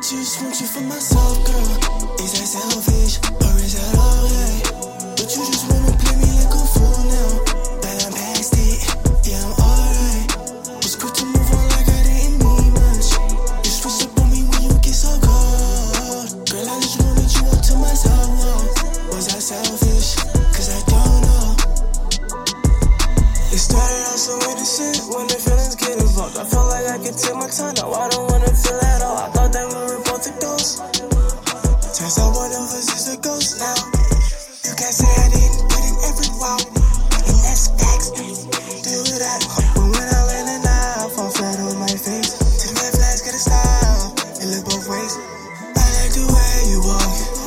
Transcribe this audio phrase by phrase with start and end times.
[0.00, 2.14] just want you for myself, girl.
[2.22, 4.64] Is that selfish or is that alright?
[5.18, 7.32] But you just wanna play me like a fool now.
[7.82, 8.78] But I'm past it,
[9.26, 10.28] yeah, I'm alright.
[10.80, 13.10] It's good to move on like I didn't need much.
[13.66, 16.30] You switch up on me when you get so cold.
[16.48, 18.28] Girl, I just wanted you up to myself.
[18.38, 19.12] Whoa.
[19.12, 20.16] Was I selfish?
[20.56, 21.58] Cause I don't know.
[23.52, 26.38] It started out so innocent when the feelings get involved.
[26.38, 29.18] I felt like I could take my time, now I don't wanna feel at all.
[29.18, 29.31] I
[32.12, 33.72] Turns out one of us is a ghost now.
[34.68, 36.60] You can't say I didn't put in every wow.
[37.24, 38.12] And that's facts.
[38.84, 39.40] Do that.
[39.72, 42.36] But when I land and I fall flat on my face.
[42.60, 44.12] Take that flash, get a style.
[44.44, 45.16] And look both ways.
[45.72, 47.41] I like the way you walk.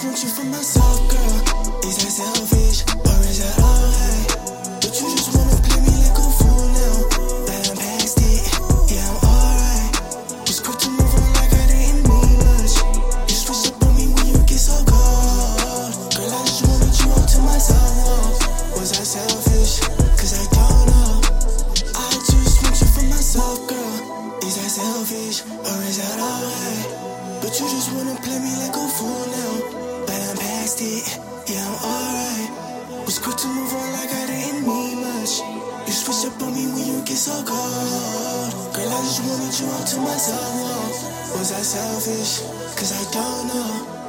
[0.00, 1.36] Just you for myself, girl.
[1.84, 4.80] Is that selfish or is that alright?
[4.80, 7.04] But you just wanna play me like a fool now.
[7.44, 8.48] But I'm past it,
[8.88, 9.92] yeah, I'm alright.
[10.48, 12.80] It's good to move on like I didn't mean much.
[13.28, 15.92] You switch up on me when you get so cold.
[16.16, 18.40] Girl, I just wanted you up to myself.
[18.80, 19.84] Was I selfish?
[20.16, 21.12] Cause I don't know.
[21.92, 24.40] I just want you for myself, girl.
[24.48, 26.88] Is that selfish or is that alright?
[27.44, 29.89] But you just wanna play me like a fool now.
[30.10, 31.06] But I'm past it,
[31.46, 33.06] yeah, I'm alright.
[33.06, 35.38] Was quick to move on like I didn't mean much.
[35.86, 38.74] You switch up on me when you get so cold.
[38.74, 41.38] Girl, I just wanted you all to myself.
[41.38, 42.42] Was I selfish?
[42.74, 43.99] Cause I don't know.